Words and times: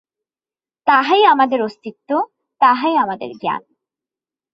তাহাই 0.87 1.23
আমাদের 1.25 1.59
অস্তিত্ব, 1.61 2.09
তাহাই 2.61 2.95
আমাদের 2.97 3.29
জ্ঞান। 3.41 3.61